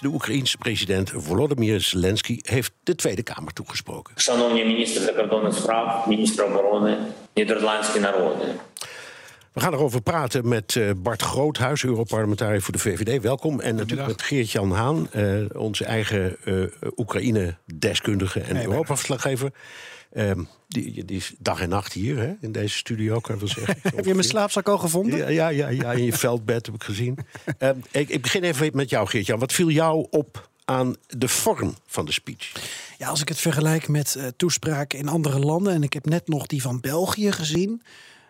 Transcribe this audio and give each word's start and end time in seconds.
De 0.00 0.08
Oekraïense 0.08 0.58
president 0.58 1.12
Volodymyr 1.14 1.80
Zelensky 1.80 2.38
heeft 2.42 2.72
de 2.82 2.94
Tweede 2.94 3.22
Kamer 3.22 3.52
toegesproken. 3.52 4.14
Шановні 4.16 4.64
міністри 4.64 5.04
закордонних 5.04 6.06
minister 6.06 6.44
van 6.46 6.98
Nederlandse. 7.34 8.00
We 9.52 9.62
gaan 9.62 9.72
erover 9.72 10.02
praten 10.02 10.48
met 10.48 10.76
eh, 10.76 10.90
Bart 10.96 11.22
Groothuis, 11.22 11.84
Europarlementariër 11.84 12.62
voor 12.62 12.72
de 12.72 12.78
VVD. 12.78 13.22
Welkom. 13.22 13.60
En 13.60 13.74
natuurlijk 13.74 14.08
met 14.08 14.22
Geert-Jan 14.22 14.72
Haan, 14.72 15.08
eh, 15.12 15.34
onze 15.52 15.84
eigen 15.84 16.36
eh, 16.44 16.54
Oekraïne-deskundige 16.96 18.40
en 18.40 18.64
Europa-verslaggever. 18.64 19.50
Ehm, 20.16 20.42
die, 20.68 21.04
die 21.04 21.16
is 21.16 21.34
dag 21.38 21.60
en 21.60 21.68
nacht 21.68 21.92
hier 21.92 22.18
hè, 22.18 22.32
in 22.40 22.52
deze 22.52 22.76
studio, 22.76 23.20
kan 23.20 23.34
ik 23.34 23.40
wel 23.40 23.48
zeggen. 23.48 23.76
Heb 23.96 24.04
je 24.04 24.14
mijn 24.14 24.26
slaapzak 24.26 24.68
al 24.68 24.78
gevonden? 24.78 25.18
Ja, 25.18 25.28
ja, 25.28 25.48
ja, 25.48 25.68
ja 25.68 25.92
in 25.92 26.04
je 26.04 26.12
veldbed 26.12 26.66
heb 26.66 26.74
ik 26.74 26.84
gezien. 26.84 27.18
Ehm, 27.58 27.78
ik, 27.90 28.08
ik 28.08 28.22
begin 28.22 28.42
even 28.42 28.70
met 28.72 28.90
jou, 28.90 29.08
Geert-Jan. 29.08 29.38
Wat 29.38 29.52
viel 29.52 29.70
jou 29.70 30.06
op 30.10 30.50
aan 30.64 30.96
de 31.08 31.28
vorm 31.28 31.74
van 31.86 32.04
de 32.04 32.12
speech? 32.12 32.52
Ja, 32.98 33.08
als 33.08 33.20
ik 33.20 33.28
het 33.28 33.38
vergelijk 33.38 33.88
met 33.88 34.14
uh, 34.18 34.26
toespraken 34.36 34.98
in 34.98 35.08
andere 35.08 35.38
landen... 35.38 35.72
en 35.72 35.82
ik 35.82 35.92
heb 35.92 36.06
net 36.06 36.28
nog 36.28 36.46
die 36.46 36.62
van 36.62 36.80
België 36.80 37.32
gezien... 37.32 37.82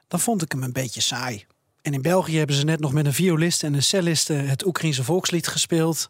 dan 0.09 0.21
vond 0.21 0.43
ik 0.43 0.53
hem 0.53 0.63
een 0.63 0.73
beetje 0.73 1.01
saai. 1.01 1.47
En 1.87 1.95
in 1.95 2.03
België 2.03 2.39
hebben 2.39 2.57
ze 2.57 2.65
net 2.65 2.81
nog 2.81 2.93
met 2.93 3.07
een 3.07 3.13
violist 3.13 3.63
en 3.63 3.75
een 3.75 3.83
cellist 3.83 4.29
het 4.29 4.67
Oekraïense 4.67 5.05
volkslied 5.05 5.47
gespeeld. 5.47 6.09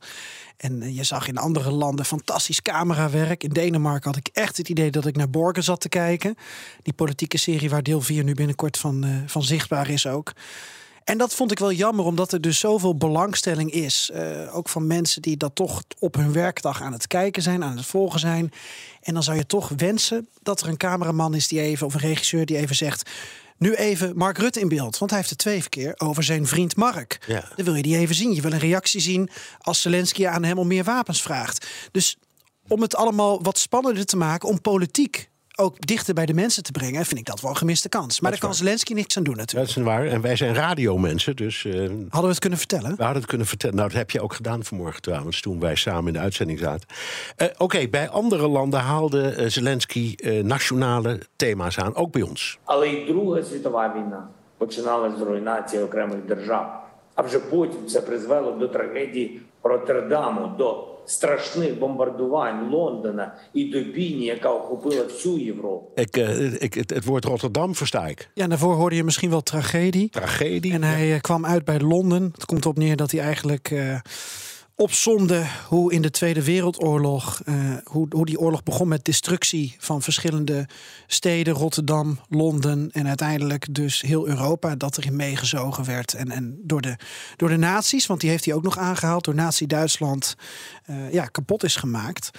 En 0.56 0.94
je 0.94 1.04
zag 1.04 1.28
in 1.28 1.38
andere 1.38 1.70
landen 1.70 2.04
fantastisch 2.04 2.62
camerawerk. 2.62 3.42
In 3.42 3.50
Denemarken 3.50 4.10
had 4.10 4.18
ik 4.18 4.28
echt 4.32 4.56
het 4.56 4.68
idee 4.68 4.90
dat 4.90 5.06
ik 5.06 5.16
naar 5.16 5.30
Borgen 5.30 5.62
zat 5.62 5.80
te 5.80 5.88
kijken. 5.88 6.36
Die 6.82 6.92
politieke 6.92 7.38
serie 7.38 7.70
waar 7.70 7.82
deel 7.82 8.00
4 8.00 8.24
nu 8.24 8.34
binnenkort 8.34 8.76
van, 8.78 9.04
uh, 9.04 9.16
van 9.26 9.42
zichtbaar 9.42 9.88
is 9.90 10.06
ook. 10.06 10.32
En 11.04 11.18
dat 11.18 11.34
vond 11.34 11.50
ik 11.50 11.58
wel 11.58 11.72
jammer, 11.72 12.04
omdat 12.04 12.32
er 12.32 12.40
dus 12.40 12.58
zoveel 12.58 12.96
belangstelling 12.96 13.70
is. 13.70 14.10
Uh, 14.14 14.56
ook 14.56 14.68
van 14.68 14.86
mensen 14.86 15.22
die 15.22 15.36
dat 15.36 15.54
toch 15.54 15.82
op 15.98 16.14
hun 16.14 16.32
werkdag 16.32 16.82
aan 16.82 16.92
het 16.92 17.06
kijken 17.06 17.42
zijn, 17.42 17.64
aan 17.64 17.76
het 17.76 17.86
volgen 17.86 18.20
zijn. 18.20 18.52
En 19.02 19.14
dan 19.14 19.22
zou 19.22 19.36
je 19.36 19.46
toch 19.46 19.72
wensen 19.76 20.28
dat 20.42 20.60
er 20.60 20.68
een 20.68 20.76
cameraman 20.76 21.34
is 21.34 21.48
die 21.48 21.60
even, 21.60 21.86
of 21.86 21.94
een 21.94 22.00
regisseur 22.00 22.46
die 22.46 22.56
even 22.56 22.76
zegt. 22.76 23.10
Nu 23.58 23.74
even 23.74 24.16
Mark 24.16 24.38
Rutte 24.38 24.60
in 24.60 24.68
beeld, 24.68 24.98
want 24.98 25.10
hij 25.10 25.20
heeft 25.20 25.30
het 25.30 25.38
twee 25.38 25.68
keer 25.68 25.94
over 25.96 26.22
zijn 26.22 26.46
vriend 26.46 26.76
Mark. 26.76 27.24
Ja. 27.26 27.44
Dan 27.56 27.64
wil 27.64 27.74
je 27.74 27.82
die 27.82 27.96
even 27.96 28.14
zien. 28.14 28.34
Je 28.34 28.40
wil 28.40 28.52
een 28.52 28.58
reactie 28.58 29.00
zien 29.00 29.30
als 29.58 29.82
Zelensky 29.82 30.26
aan 30.26 30.44
hem 30.44 30.58
om 30.58 30.66
meer 30.66 30.84
wapens 30.84 31.22
vraagt. 31.22 31.66
Dus 31.90 32.16
om 32.68 32.82
het 32.82 32.96
allemaal 32.96 33.42
wat 33.42 33.58
spannender 33.58 34.06
te 34.06 34.16
maken, 34.16 34.48
om 34.48 34.60
politiek 34.60 35.30
ook 35.56 35.86
dichter 35.86 36.14
bij 36.14 36.26
de 36.26 36.34
mensen 36.34 36.62
te 36.62 36.72
brengen, 36.72 37.04
vind 37.04 37.20
ik 37.20 37.26
dat 37.26 37.40
wel 37.40 37.50
een 37.50 37.56
gemiste 37.56 37.88
kans. 37.88 38.20
Maar 38.20 38.30
daar 38.30 38.40
kan. 38.40 38.54
Zelensky 38.54 38.92
niks 38.92 39.16
aan 39.16 39.22
doen 39.22 39.36
natuurlijk. 39.36 39.74
Dat 39.74 39.76
is 39.76 39.82
waar. 39.90 40.06
En 40.06 40.20
wij 40.20 40.36
zijn 40.36 40.54
radiomensen, 40.54 41.36
dus... 41.36 41.64
Eh, 41.64 41.72
hadden 41.72 42.20
we 42.20 42.28
het 42.28 42.38
kunnen 42.38 42.58
vertellen? 42.58 42.96
We 42.96 43.02
hadden 43.02 43.20
het 43.20 43.26
kunnen 43.26 43.46
vertellen. 43.46 43.76
Nou, 43.76 43.88
dat 43.88 43.98
heb 43.98 44.10
je 44.10 44.20
ook 44.20 44.34
gedaan 44.34 44.64
vanmorgen 44.64 45.02
trouwens, 45.02 45.40
toen 45.40 45.60
wij 45.60 45.74
samen 45.74 46.06
in 46.06 46.12
de 46.12 46.18
uitzending 46.18 46.58
zaten. 46.58 46.88
Eh, 47.36 47.46
oké, 47.58 47.88
bij 47.88 48.08
andere 48.08 48.48
landen 48.48 48.80
haalde 48.80 49.28
eh, 49.28 49.48
Zelensky 49.48 50.14
nationale 50.42 51.20
thema's 51.36 51.78
aan, 51.78 51.94
ook 51.94 52.12
bij 52.12 52.22
ons. 52.22 52.58
Alleen 52.64 53.06
Druga 53.06 53.42
Svetova 53.42 53.92
Wina 53.92 54.30
починалась 54.56 55.18
з 55.18 55.20
руйнації 55.20 55.82
окремих 55.82 56.26
держав. 56.26 56.86
А 57.14 57.22
вже 57.22 57.38
потім 57.38 57.86
це 57.86 58.00
призвело 58.00 58.52
de 58.52 58.68
tragedie. 58.68 59.40
Rotterdam 59.68 60.56
до 60.58 60.96
страшних 61.06 61.78
бомбардувань 61.78 62.70
Londen 62.72 63.30
і 63.54 63.64
до 63.64 63.80
Бійні, 63.80 64.24
яка 64.24 64.50
охопила 64.50 65.04
всю 65.04 65.38
Європу. 65.38 65.86
Ik, 65.96 66.16
eh, 66.16 66.62
ik, 66.62 66.74
het, 66.74 67.04
woord 67.04 67.24
Rotterdam 67.24 67.74
versta 67.74 68.08
ik. 68.08 68.30
Ja, 68.34 68.46
daarvoor 68.46 68.74
hoorde 68.74 68.96
je 68.96 69.04
misschien 69.04 69.30
wel 69.30 69.42
tragedie. 69.42 70.08
Tragedie. 70.10 70.72
En 70.72 70.82
hij 70.82 71.14
eh, 71.14 71.20
kwam 71.20 71.46
uit 71.46 71.64
bij 71.64 71.80
Londen. 71.80 72.30
Het 72.32 72.44
komt 72.44 72.66
op 72.66 72.78
neer 72.78 72.96
dat 72.96 73.10
hij 73.10 73.20
eigenlijk. 73.20 73.70
Eh, 73.70 73.94
opzonde 74.76 75.46
hoe 75.68 75.92
in 75.92 76.02
de 76.02 76.10
Tweede 76.10 76.44
Wereldoorlog, 76.44 77.42
hoe, 77.84 78.06
hoe 78.10 78.26
die 78.26 78.40
oorlog 78.40 78.62
begon 78.62 78.88
met 78.88 79.04
destructie 79.04 79.76
van 79.78 80.02
verschillende 80.02 80.68
steden, 81.06 81.54
Rotterdam, 81.54 82.18
Londen 82.28 82.90
en 82.92 83.06
uiteindelijk 83.06 83.74
dus 83.74 84.00
heel 84.00 84.28
Europa, 84.28 84.74
dat 84.74 84.98
erin 84.98 85.16
meegezogen 85.16 85.84
werd. 85.84 86.14
En, 86.14 86.30
en 86.30 86.60
door, 86.62 86.80
de, 86.80 86.96
door 87.36 87.48
de 87.48 87.56
nazi's, 87.56 88.06
want 88.06 88.20
die 88.20 88.30
heeft 88.30 88.44
hij 88.44 88.54
ook 88.54 88.62
nog 88.62 88.78
aangehaald, 88.78 89.24
door 89.24 89.34
Nazi-Duitsland 89.34 90.36
ja, 91.10 91.24
kapot 91.26 91.64
is 91.64 91.76
gemaakt. 91.76 92.30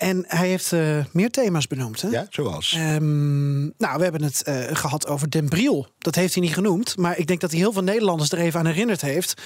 En 0.00 0.24
hij 0.26 0.48
heeft 0.48 0.72
uh, 0.72 1.04
meer 1.12 1.30
thema's 1.30 1.66
benoemd. 1.66 2.02
Hè? 2.02 2.08
Ja, 2.08 2.26
zoals? 2.30 2.76
Um, 2.78 3.60
nou, 3.78 3.96
we 3.96 4.02
hebben 4.02 4.22
het 4.22 4.42
uh, 4.48 4.64
gehad 4.72 5.06
over 5.06 5.30
Den 5.30 5.48
Briel. 5.48 5.86
Dat 5.98 6.14
heeft 6.14 6.34
hij 6.34 6.42
niet 6.42 6.54
genoemd. 6.54 6.96
Maar 6.96 7.18
ik 7.18 7.26
denk 7.26 7.40
dat 7.40 7.50
hij 7.50 7.58
heel 7.58 7.72
veel 7.72 7.82
Nederlanders 7.82 8.32
er 8.32 8.38
even 8.38 8.60
aan 8.60 8.66
herinnerd 8.66 9.00
heeft. 9.00 9.42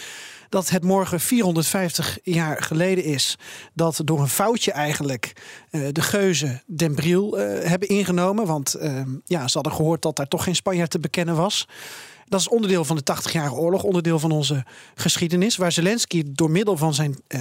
Dat 0.48 0.68
het 0.68 0.84
morgen 0.84 1.20
450 1.20 2.18
jaar 2.22 2.62
geleden 2.62 3.04
is. 3.04 3.38
Dat 3.72 4.00
door 4.04 4.20
een 4.20 4.28
foutje 4.28 4.72
eigenlijk 4.72 5.32
uh, 5.70 5.88
de 5.92 6.02
geuzen 6.02 6.62
Den 6.66 6.94
Briel 6.94 7.36
hebben 7.38 7.88
ingenomen. 7.88 8.46
Want 8.46 8.76
ja, 9.24 9.48
ze 9.48 9.54
hadden 9.54 9.72
gehoord 9.72 10.02
dat 10.02 10.16
daar 10.16 10.28
toch 10.28 10.44
geen 10.44 10.56
Spanjaard 10.56 10.90
te 10.90 10.98
bekennen 10.98 11.36
was. 11.36 11.66
Dat 12.28 12.40
is 12.40 12.48
onderdeel 12.48 12.84
van 12.84 12.96
de 12.96 13.02
80-jarige 13.14 13.54
oorlog, 13.54 13.82
onderdeel 13.82 14.18
van 14.18 14.30
onze 14.30 14.64
geschiedenis. 14.94 15.56
Waar 15.56 15.72
Zelensky 15.72 16.22
door 16.26 16.50
middel 16.50 16.76
van 16.76 16.94
zijn 16.94 17.22
uh, 17.28 17.40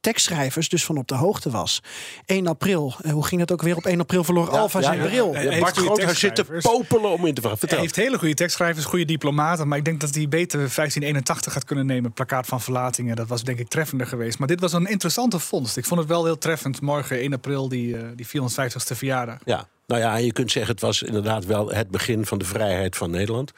tekstschrijvers 0.00 0.68
dus 0.68 0.84
van 0.84 0.96
op 0.96 1.08
de 1.08 1.14
hoogte 1.14 1.50
was. 1.50 1.82
1 2.26 2.46
april, 2.46 2.94
uh, 3.02 3.12
hoe 3.12 3.26
ging 3.26 3.40
dat 3.40 3.52
ook 3.52 3.62
weer? 3.62 3.76
Op 3.76 3.86
1 3.86 4.00
april 4.00 4.24
verloor 4.24 4.52
ja, 4.52 4.58
Alfa 4.58 4.78
ja, 4.78 4.84
zijn 4.84 4.98
ja, 4.98 5.06
bril. 5.06 5.34
Ja, 5.34 5.58
Bart 5.58 5.76
Groothuis 5.76 6.18
zit 6.18 6.34
te 6.34 6.44
popelen 6.62 7.10
om 7.10 7.26
in 7.26 7.34
te 7.34 7.40
vragen. 7.40 7.68
Hij 7.68 7.78
heeft 7.78 7.96
hele 7.96 8.18
goede 8.18 8.34
tekstschrijvers, 8.34 8.84
goede 8.84 9.04
diplomaten. 9.04 9.68
Maar 9.68 9.78
ik 9.78 9.84
denk 9.84 10.00
dat 10.00 10.14
hij 10.14 10.28
beter 10.28 10.58
1581 10.58 11.54
had 11.54 11.64
kunnen 11.64 11.86
nemen. 11.86 12.12
Plakkaat 12.12 12.46
van 12.46 12.60
verlatingen. 12.60 13.16
Dat 13.16 13.28
was 13.28 13.44
denk 13.44 13.58
ik 13.58 13.68
treffender 13.68 14.06
geweest. 14.06 14.38
Maar 14.38 14.48
dit 14.48 14.60
was 14.60 14.72
een 14.72 14.86
interessante 14.86 15.38
vondst. 15.38 15.76
Ik 15.76 15.84
vond 15.84 16.00
het 16.00 16.08
wel 16.08 16.24
heel 16.24 16.38
treffend. 16.38 16.80
Morgen 16.80 17.18
1 17.18 17.32
april, 17.32 17.68
die, 17.68 17.96
uh, 17.96 18.02
die 18.14 18.26
450ste 18.26 18.96
verjaardag. 18.96 19.38
Ja, 19.44 19.68
nou 19.86 20.00
ja, 20.00 20.16
je 20.16 20.32
kunt 20.32 20.50
zeggen 20.50 20.72
het 20.72 20.80
was 20.80 21.02
inderdaad 21.02 21.44
wel 21.44 21.70
het 21.70 21.90
begin 21.90 22.26
van 22.26 22.38
de 22.38 22.44
vrijheid 22.44 22.96
van 22.96 23.10
Nederland. 23.10 23.52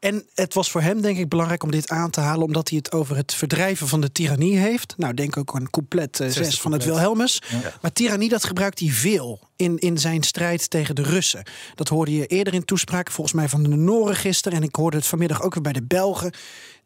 En 0.00 0.26
het 0.34 0.54
was 0.54 0.70
voor 0.70 0.80
hem 0.80 1.00
denk 1.00 1.18
ik 1.18 1.28
belangrijk 1.28 1.62
om 1.62 1.70
dit 1.70 1.88
aan 1.88 2.10
te 2.10 2.20
halen, 2.20 2.46
omdat 2.46 2.68
hij 2.68 2.78
het 2.78 2.92
over 2.92 3.16
het 3.16 3.34
verdrijven 3.34 3.88
van 3.88 4.00
de 4.00 4.12
tirannie 4.12 4.56
heeft. 4.56 4.94
Nou, 4.96 5.14
denk 5.14 5.36
ook 5.36 5.54
aan 5.54 5.70
couplet 5.70 6.20
uh, 6.20 6.28
6 6.28 6.60
van 6.60 6.72
het 6.72 6.84
Wilhelmus. 6.84 7.42
Ja. 7.48 7.72
Maar 7.80 7.92
tirannie, 7.92 8.28
dat 8.28 8.44
gebruikt 8.44 8.78
hij 8.78 8.88
veel 8.88 9.40
in, 9.56 9.78
in 9.78 9.98
zijn 9.98 10.22
strijd 10.22 10.70
tegen 10.70 10.94
de 10.94 11.02
Russen. 11.02 11.42
Dat 11.74 11.88
hoorde 11.88 12.14
je 12.14 12.26
eerder 12.26 12.54
in 12.54 12.64
toespraken, 12.64 13.12
volgens 13.12 13.36
mij 13.36 13.48
van 13.48 13.62
de 13.62 13.68
Noren 13.68 14.16
gisteren. 14.16 14.58
En 14.58 14.64
ik 14.64 14.74
hoorde 14.74 14.96
het 14.96 15.06
vanmiddag 15.06 15.42
ook 15.42 15.54
weer 15.54 15.62
bij 15.62 15.72
de 15.72 15.82
Belgen. 15.82 16.32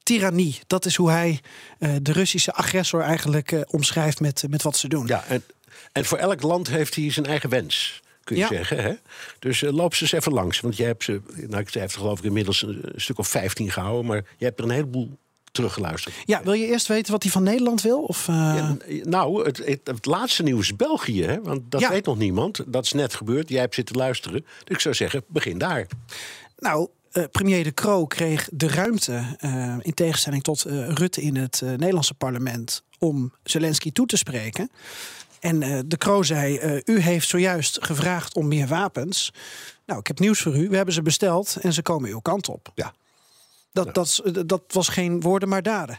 Tirannie, 0.02 0.60
dat 0.66 0.86
is 0.86 0.96
hoe 0.96 1.10
hij 1.10 1.41
uh, 1.78 1.96
de 2.02 2.12
Russische 2.12 2.52
agressor 2.52 3.00
eigenlijk 3.00 3.52
uh, 3.52 3.60
omschrijft 3.66 4.20
met, 4.20 4.44
met 4.48 4.62
wat 4.62 4.76
ze 4.76 4.88
doen. 4.88 5.06
Ja, 5.06 5.25
en, 5.28 5.44
en 5.92 6.04
voor 6.04 6.19
elk 6.19 6.42
land 6.42 6.69
heeft 6.69 6.94
hij 6.94 7.10
zijn 7.10 7.26
eigen 7.26 7.50
wens 7.50 8.02
kun 8.24 8.36
je 8.36 8.42
ja. 8.42 8.48
zeggen. 8.48 8.82
Hè? 8.82 8.92
Dus 9.38 9.62
uh, 9.62 9.72
loop 9.72 9.94
ze 9.94 10.02
eens 10.02 10.12
even 10.12 10.32
langs. 10.32 10.60
Want 10.60 10.76
jij 10.76 10.86
hebt 10.86 11.04
ze, 11.04 11.20
nou, 11.48 11.62
ik 11.62 11.74
heeft 11.74 11.96
geloof 11.96 12.18
ik 12.18 12.24
inmiddels 12.24 12.62
een, 12.62 12.78
een 12.82 13.00
stuk 13.00 13.18
of 13.18 13.28
15 13.28 13.70
gehouden. 13.70 14.06
Maar 14.06 14.24
je 14.36 14.44
hebt 14.44 14.58
er 14.58 14.64
een 14.64 14.70
heleboel 14.70 15.18
teruggeluisterd. 15.54 16.14
Ja, 16.24 16.42
wil 16.42 16.52
je 16.52 16.66
eerst 16.66 16.86
weten 16.86 17.12
wat 17.12 17.22
hij 17.22 17.32
van 17.32 17.42
Nederland 17.42 17.82
wil? 17.82 18.02
Of, 18.02 18.28
uh... 18.28 18.34
ja, 18.34 18.76
nou, 19.02 19.44
het, 19.44 19.56
het, 19.56 19.80
het, 19.84 20.06
laatste 20.06 20.42
nieuws 20.42 20.70
is 20.70 20.76
België. 20.76 21.24
Hè? 21.24 21.42
Want 21.42 21.70
dat 21.70 21.80
ja. 21.80 21.88
weet 21.90 22.06
nog 22.06 22.18
niemand. 22.18 22.62
Dat 22.66 22.84
is 22.84 22.92
net 22.92 23.14
gebeurd. 23.14 23.48
Jij 23.48 23.60
hebt 23.60 23.74
zitten 23.74 23.96
luisteren. 23.96 24.40
Dus 24.40 24.75
ik 24.75 24.81
zou 24.81 24.94
zeggen, 24.94 25.25
begin 25.26 25.58
daar. 25.58 25.87
Nou, 26.58 26.88
uh, 27.12 27.25
premier 27.31 27.64
De 27.64 27.75
Croo 27.75 28.06
kreeg 28.06 28.49
de 28.52 28.69
ruimte, 28.69 29.37
uh, 29.40 29.76
in 29.81 29.94
tegenstelling 29.94 30.43
tot 30.43 30.66
uh, 30.66 30.88
Rutte 30.88 31.20
in 31.20 31.37
het 31.37 31.60
Nederlandse 31.64 32.14
parlement, 32.14 32.82
om 32.99 33.32
Zelensky 33.43 33.93
toe 33.93 34.06
te 34.06 34.16
spreken. 34.16 34.70
En 35.44 35.62
uh, 35.62 35.79
de 35.87 35.96
Croo 35.96 36.23
zei, 36.23 36.61
uh, 36.61 36.81
u 36.85 37.00
heeft 37.00 37.29
zojuist 37.29 37.85
gevraagd 37.85 38.35
om 38.35 38.49
meer 38.49 38.67
wapens. 38.67 39.32
Nou, 39.87 40.00
ik 40.00 40.06
heb 40.06 40.19
nieuws 40.19 40.41
voor 40.41 40.56
u. 40.56 40.69
We 40.69 40.76
hebben 40.76 40.94
ze 40.94 41.02
besteld 41.02 41.56
en 41.61 41.73
ze 41.73 41.82
komen 41.82 42.11
uw 42.11 42.20
kant 42.20 42.49
op. 42.49 42.70
Ja. 42.75 42.94
Dat, 43.73 43.87
ja. 43.87 43.93
dat, 43.93 44.49
dat 44.49 44.62
was 44.67 44.88
geen 44.88 45.20
woorden, 45.20 45.49
maar 45.49 45.62
daden. 45.62 45.99